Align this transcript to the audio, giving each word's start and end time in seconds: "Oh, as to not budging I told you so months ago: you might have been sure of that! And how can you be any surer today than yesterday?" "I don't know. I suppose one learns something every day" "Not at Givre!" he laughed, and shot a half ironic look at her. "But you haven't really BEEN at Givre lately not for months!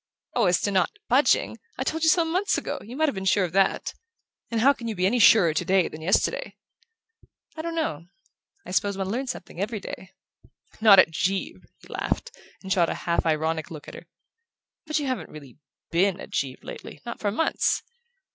"Oh, 0.33 0.47
as 0.47 0.59
to 0.61 0.71
not 0.71 0.97
budging 1.09 1.59
I 1.77 1.83
told 1.83 2.01
you 2.01 2.09
so 2.09 2.25
months 2.25 2.57
ago: 2.57 2.79
you 2.81 2.95
might 2.97 3.07
have 3.07 3.13
been 3.13 3.23
sure 3.23 3.43
of 3.43 3.51
that! 3.51 3.93
And 4.49 4.59
how 4.59 4.73
can 4.73 4.87
you 4.87 4.95
be 4.95 5.05
any 5.05 5.19
surer 5.19 5.53
today 5.53 5.87
than 5.87 6.01
yesterday?" 6.01 6.57
"I 7.55 7.61
don't 7.61 7.75
know. 7.75 8.07
I 8.65 8.71
suppose 8.71 8.97
one 8.97 9.09
learns 9.11 9.29
something 9.29 9.61
every 9.61 9.79
day" 9.79 10.13
"Not 10.81 10.97
at 10.97 11.11
Givre!" 11.11 11.67
he 11.81 11.87
laughed, 11.87 12.35
and 12.63 12.73
shot 12.73 12.89
a 12.89 12.95
half 13.05 13.27
ironic 13.27 13.69
look 13.69 13.87
at 13.87 13.93
her. 13.93 14.07
"But 14.87 14.97
you 14.97 15.05
haven't 15.05 15.29
really 15.29 15.59
BEEN 15.91 16.19
at 16.19 16.31
Givre 16.31 16.65
lately 16.65 16.99
not 17.05 17.19
for 17.19 17.29
months! 17.29 17.83